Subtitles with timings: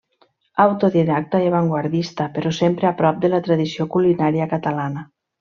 [0.63, 5.07] Autodidacta i avantguardista, però sempre a prop de la tradició culinària catalana.